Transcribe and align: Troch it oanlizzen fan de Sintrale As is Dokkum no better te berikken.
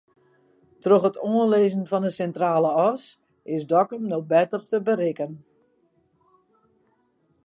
Troch 0.83 1.05
it 1.09 1.21
oanlizzen 1.33 1.89
fan 1.91 2.05
de 2.05 2.11
Sintrale 2.17 2.71
As 2.89 3.01
is 3.55 3.63
Dokkum 3.71 4.03
no 4.07 4.19
better 4.31 4.61
te 4.69 4.77
berikken. 4.87 5.33